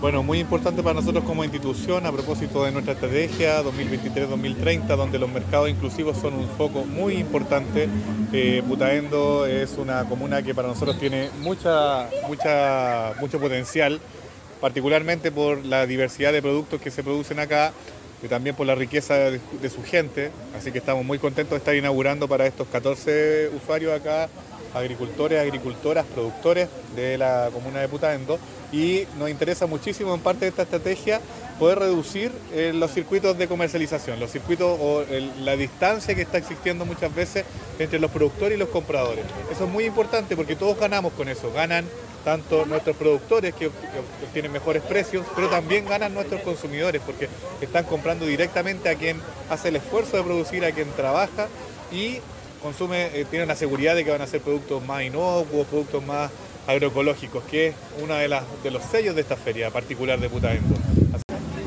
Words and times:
Bueno, 0.00 0.22
muy 0.22 0.38
importante 0.38 0.80
para 0.80 0.94
nosotros 0.94 1.24
como 1.24 1.42
institución 1.42 2.06
a 2.06 2.12
propósito 2.12 2.62
de 2.62 2.70
nuestra 2.70 2.94
estrategia 2.94 3.64
2023-2030, 3.64 4.86
donde 4.94 5.18
los 5.18 5.28
mercados 5.28 5.68
inclusivos 5.68 6.16
son 6.16 6.34
un 6.34 6.48
foco 6.50 6.84
muy 6.84 7.14
importante. 7.14 7.88
Eh, 8.32 8.62
Putaendo 8.68 9.44
es 9.44 9.76
una 9.76 10.04
comuna 10.04 10.40
que 10.40 10.54
para 10.54 10.68
nosotros 10.68 11.00
tiene 11.00 11.30
mucha, 11.40 12.08
mucha, 12.28 13.14
mucho 13.18 13.40
potencial, 13.40 14.00
particularmente 14.60 15.32
por 15.32 15.64
la 15.64 15.84
diversidad 15.84 16.32
de 16.32 16.42
productos 16.42 16.80
que 16.80 16.92
se 16.92 17.02
producen 17.02 17.40
acá 17.40 17.72
y 18.22 18.28
también 18.28 18.54
por 18.54 18.68
la 18.68 18.76
riqueza 18.76 19.14
de, 19.14 19.40
de 19.60 19.68
su 19.68 19.82
gente. 19.82 20.30
Así 20.56 20.70
que 20.70 20.78
estamos 20.78 21.04
muy 21.04 21.18
contentos 21.18 21.50
de 21.50 21.58
estar 21.58 21.74
inaugurando 21.74 22.28
para 22.28 22.46
estos 22.46 22.68
14 22.68 23.50
usuarios 23.52 23.92
acá 23.92 24.28
agricultores, 24.74 25.40
agricultoras, 25.40 26.06
productores 26.06 26.68
de 26.94 27.18
la 27.18 27.50
comuna 27.52 27.80
de 27.80 27.88
Putaendo 27.88 28.38
y 28.72 29.04
nos 29.18 29.30
interesa 29.30 29.66
muchísimo 29.66 30.14
en 30.14 30.20
parte 30.20 30.44
de 30.44 30.48
esta 30.50 30.62
estrategia 30.62 31.20
poder 31.58 31.78
reducir 31.80 32.30
eh, 32.52 32.72
los 32.74 32.92
circuitos 32.92 33.36
de 33.36 33.48
comercialización, 33.48 34.20
los 34.20 34.30
circuitos 34.30 34.78
o 34.80 35.04
la 35.40 35.56
distancia 35.56 36.14
que 36.14 36.22
está 36.22 36.38
existiendo 36.38 36.84
muchas 36.84 37.14
veces 37.14 37.44
entre 37.78 37.98
los 37.98 38.10
productores 38.10 38.56
y 38.56 38.58
los 38.58 38.68
compradores. 38.68 39.24
Eso 39.50 39.64
es 39.64 39.70
muy 39.70 39.84
importante 39.84 40.36
porque 40.36 40.54
todos 40.54 40.78
ganamos 40.78 41.12
con 41.14 41.28
eso, 41.28 41.52
ganan 41.52 41.84
tanto 42.24 42.66
nuestros 42.66 42.96
productores 42.96 43.54
que, 43.54 43.68
obtienen 43.68 44.52
mejores 44.52 44.82
precios, 44.82 45.24
pero 45.34 45.48
también 45.48 45.86
ganan 45.86 46.14
nuestros 46.14 46.42
consumidores 46.42 47.00
porque 47.04 47.28
están 47.60 47.84
comprando 47.84 48.26
directamente 48.26 48.88
a 48.88 48.94
quien 48.94 49.20
hace 49.50 49.68
el 49.68 49.76
esfuerzo 49.76 50.16
de 50.16 50.22
producir, 50.22 50.64
a 50.64 50.72
quien 50.72 50.90
trabaja 50.92 51.48
y 51.90 52.18
consume, 52.62 53.06
eh, 53.14 53.24
tienen 53.30 53.48
la 53.48 53.56
seguridad 53.56 53.94
de 53.94 54.04
que 54.04 54.10
van 54.10 54.22
a 54.22 54.26
ser 54.26 54.40
productos 54.40 54.84
más 54.84 55.02
inocuos, 55.02 55.66
productos 55.66 56.04
más 56.04 56.30
agroecológicos, 56.66 57.44
que 57.44 57.68
es 57.68 57.74
uno 58.02 58.14
de, 58.14 58.28
los 58.28 58.82
sellos 58.90 59.14
de 59.14 59.22
esta 59.22 59.36
feria 59.36 59.70
particular 59.70 60.20
de 60.20 60.28
Putaendo. 60.28 60.74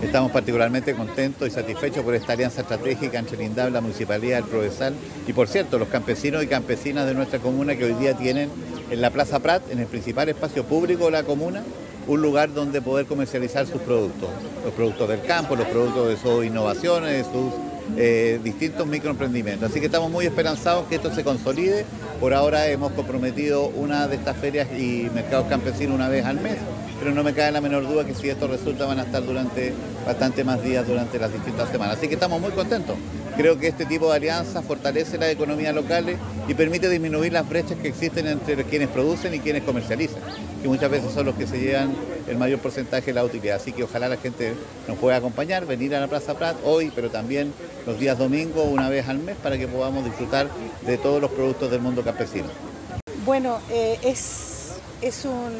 Estamos 0.03 0.31
particularmente 0.31 0.93
contentos 0.93 1.47
y 1.47 1.51
satisfechos 1.51 2.03
por 2.03 2.13
esta 2.15 2.33
alianza 2.33 2.61
estratégica 2.61 3.20
entre 3.20 3.37
Lindab, 3.37 3.71
la 3.71 3.81
Municipalidad, 3.81 4.39
el 4.39 4.45
Provesal 4.45 4.93
y, 5.27 5.33
por 5.33 5.48
cierto, 5.48 5.79
los 5.79 5.87
campesinos 5.87 6.43
y 6.43 6.48
campesinas 6.48 7.05
de 7.05 7.13
nuestra 7.13 7.39
comuna 7.39 7.76
que 7.76 7.85
hoy 7.85 7.93
día 7.93 8.15
tienen 8.15 8.49
en 8.89 9.01
la 9.01 9.09
Plaza 9.09 9.39
Prat, 9.39 9.63
en 9.71 9.79
el 9.79 9.87
principal 9.87 10.27
espacio 10.29 10.65
público 10.65 11.05
de 11.05 11.11
la 11.11 11.23
comuna, 11.23 11.63
un 12.07 12.21
lugar 12.21 12.53
donde 12.53 12.81
poder 12.81 13.05
comercializar 13.05 13.65
sus 13.67 13.81
productos, 13.81 14.29
los 14.65 14.73
productos 14.73 15.07
del 15.07 15.21
campo, 15.21 15.55
los 15.55 15.67
productos 15.67 16.09
de 16.09 16.17
sus 16.17 16.45
innovaciones, 16.45 17.11
de 17.11 17.23
sus 17.23 17.70
eh, 17.97 18.39
distintos 18.43 18.87
microemprendimientos. 18.87 19.70
Así 19.70 19.79
que 19.79 19.87
estamos 19.87 20.09
muy 20.11 20.25
esperanzados 20.25 20.87
que 20.87 20.95
esto 20.95 21.13
se 21.13 21.23
consolide. 21.23 21.85
Por 22.20 22.33
ahora 22.33 22.67
hemos 22.67 22.91
comprometido 22.93 23.67
una 23.67 24.07
de 24.07 24.15
estas 24.15 24.37
ferias 24.37 24.67
y 24.77 25.09
mercados 25.13 25.48
campesinos 25.48 25.95
una 25.95 26.07
vez 26.07 26.25
al 26.25 26.39
mes, 26.39 26.57
pero 27.02 27.16
no 27.16 27.24
me 27.24 27.34
cae 27.34 27.52
la 27.52 27.62
menor 27.62 27.88
duda 27.88 28.05
que 28.05 28.13
si 28.13 28.30
esto 28.30 28.48
resulta 28.48 28.85
van 28.85 28.99
a 28.99 29.02
estar 29.02 29.26
durante 29.26 29.74
bastante 30.05 30.44
más 30.44 30.62
días 30.62 30.88
durante 30.88 31.18
las 31.18 31.34
distintas 31.34 31.71
semanas. 31.71 31.98
Así 31.98 32.07
que 32.07 32.13
estamos 32.13 32.40
muy 32.40 32.52
contentos. 32.52 32.96
Creo 33.35 33.57
que 33.57 33.70
este 33.70 33.88
tipo 33.88 34.07
de 34.12 34.18
alianzas 34.18 34.63
fortalece 34.63 35.18
las 35.18 35.29
economías 35.32 35.74
locales 35.74 36.18
y 36.48 36.54
permite 36.54 36.90
disminuir 36.90 37.34
las 37.34 37.49
brechas 37.49 37.79
que 37.82 37.88
existen 37.88 38.27
entre 38.27 38.63
quienes 38.66 38.88
producen 38.90 39.34
y 39.34 39.40
quienes 39.40 39.63
comercializan, 39.63 40.20
que 40.62 40.68
muchas 40.68 40.91
veces 40.91 41.12
son 41.12 41.26
los 41.26 41.34
que 41.34 41.48
se 41.48 41.60
llevan 41.60 41.91
el 42.27 42.38
mayor 42.38 42.60
porcentaje 42.60 43.07
de 43.07 43.13
la 43.13 43.24
utilidad. 43.24 43.55
Así 43.55 43.72
que 43.72 43.84
ojalá 43.84 44.07
la 44.07 44.18
gente 44.18 44.54
nos 44.88 44.99
pueda 44.99 45.16
acompañar, 45.16 45.66
venir 45.66 45.96
a 45.96 46.02
la 46.02 46.07
Plaza 46.07 46.35
Prat 46.38 46.55
hoy, 46.63 46.91
pero 46.94 47.10
también 47.10 47.52
los 47.88 47.99
días 47.99 48.20
domingos 48.20 48.68
una 48.70 48.90
vez 48.90 49.10
al 49.10 49.18
mes 49.18 49.38
para 49.41 49.57
que 49.57 49.68
podamos 49.68 50.05
disfrutar 50.05 50.49
de 50.85 50.98
todos 50.99 51.20
los 51.20 51.32
productos 51.32 51.72
del 51.72 51.82
mundo 51.82 52.04
campesino. 52.04 52.49
Bueno, 53.26 53.60
eh, 53.72 53.98
es, 54.04 54.51
es 55.02 55.26
un 55.26 55.52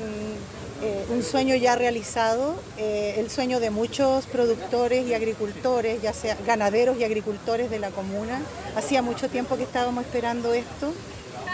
eh, 0.84 1.06
un 1.12 1.22
sueño 1.22 1.54
ya 1.54 1.76
realizado, 1.76 2.56
eh, 2.80 3.14
el 3.18 3.30
sueño 3.30 3.60
de 3.60 3.70
muchos 3.70 4.26
productores 4.26 5.06
y 5.06 5.14
agricultores, 5.14 6.02
ya 6.02 6.12
sea 6.12 6.36
ganaderos 6.44 6.98
y 6.98 7.04
agricultores 7.04 7.70
de 7.70 7.78
la 7.78 7.92
comuna. 7.92 8.42
Hacía 8.76 9.04
mucho 9.04 9.30
tiempo 9.30 9.58
que 9.58 9.64
estábamos 9.64 10.06
esperando 10.06 10.56
esto, 10.56 10.92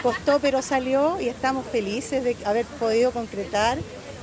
costó 0.01 0.39
pero 0.39 0.61
salió 0.61 1.19
y 1.19 1.27
estamos 1.27 1.65
felices 1.65 2.23
de 2.23 2.37
haber 2.45 2.65
podido 2.79 3.11
concretar 3.11 3.77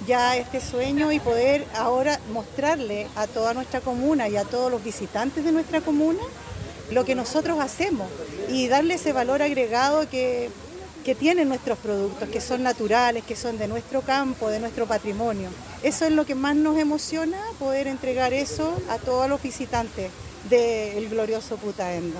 ya 0.06 0.38
este 0.38 0.62
sueño 0.62 1.12
y 1.12 1.20
poder 1.20 1.66
ahora 1.76 2.18
mostrarle 2.32 3.06
a 3.14 3.26
toda 3.26 3.52
nuestra 3.52 3.82
comuna 3.82 4.30
y 4.30 4.38
a 4.38 4.44
todos 4.44 4.72
los 4.72 4.82
visitantes 4.82 5.44
de 5.44 5.52
nuestra 5.52 5.82
comuna 5.82 6.20
lo 6.90 7.04
que 7.04 7.14
nosotros 7.14 7.60
hacemos 7.60 8.08
y 8.48 8.68
darle 8.68 8.94
ese 8.94 9.12
valor 9.12 9.42
agregado 9.42 10.08
que 10.08 10.50
que 11.04 11.14
tienen 11.14 11.48
nuestros 11.48 11.78
productos, 11.78 12.28
que 12.30 12.40
son 12.40 12.62
naturales, 12.62 13.24
que 13.24 13.36
son 13.36 13.58
de 13.58 13.68
nuestro 13.68 14.00
campo, 14.00 14.48
de 14.48 14.58
nuestro 14.58 14.86
patrimonio. 14.86 15.50
Eso 15.82 16.06
es 16.06 16.12
lo 16.12 16.24
que 16.24 16.34
más 16.34 16.56
nos 16.56 16.78
emociona, 16.78 17.38
poder 17.58 17.86
entregar 17.86 18.32
eso 18.32 18.74
a 18.88 18.98
todos 18.98 19.28
los 19.28 19.42
visitantes 19.42 20.10
del 20.48 21.08
glorioso 21.10 21.58
Putaendo. 21.58 22.18